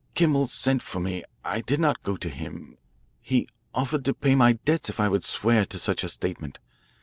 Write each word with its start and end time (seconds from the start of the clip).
"Kimmel 0.15 0.47
sent 0.47 0.81
for 0.81 0.99
me. 0.99 1.23
I 1.45 1.61
did 1.61 1.79
not 1.79 2.01
go 2.01 2.17
to 2.17 2.27
him. 2.27 2.75
He 3.21 3.47
offered 3.75 4.03
to 4.05 4.15
pay 4.15 4.33
my 4.33 4.53
debts 4.53 4.89
if 4.89 4.99
I 4.99 5.07
would 5.07 5.23
swear 5.23 5.63
to 5.67 5.77
such 5.77 6.03
a 6.03 6.09
statement. 6.09 6.57